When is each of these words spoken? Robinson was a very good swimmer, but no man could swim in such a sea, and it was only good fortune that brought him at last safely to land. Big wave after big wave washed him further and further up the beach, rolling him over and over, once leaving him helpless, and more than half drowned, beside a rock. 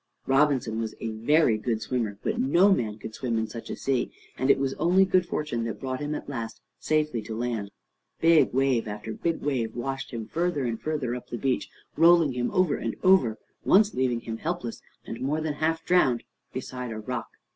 Robinson 0.25 0.79
was 0.79 0.95
a 0.99 1.09
very 1.11 1.59
good 1.59 1.79
swimmer, 1.79 2.17
but 2.23 2.39
no 2.39 2.73
man 2.73 2.97
could 2.97 3.13
swim 3.13 3.37
in 3.37 3.45
such 3.45 3.69
a 3.69 3.75
sea, 3.75 4.11
and 4.35 4.49
it 4.49 4.57
was 4.57 4.73
only 4.79 5.05
good 5.05 5.27
fortune 5.27 5.63
that 5.65 5.79
brought 5.79 5.99
him 5.99 6.15
at 6.15 6.27
last 6.27 6.59
safely 6.79 7.21
to 7.21 7.37
land. 7.37 7.69
Big 8.19 8.51
wave 8.51 8.87
after 8.87 9.13
big 9.13 9.41
wave 9.41 9.75
washed 9.75 10.09
him 10.09 10.25
further 10.25 10.65
and 10.65 10.81
further 10.81 11.13
up 11.13 11.27
the 11.29 11.37
beach, 11.37 11.69
rolling 11.95 12.31
him 12.31 12.49
over 12.49 12.77
and 12.77 12.95
over, 13.03 13.37
once 13.63 13.93
leaving 13.93 14.21
him 14.21 14.37
helpless, 14.37 14.81
and 15.05 15.21
more 15.21 15.39
than 15.39 15.53
half 15.53 15.85
drowned, 15.85 16.23
beside 16.51 16.89
a 16.91 16.97
rock. 16.97 17.27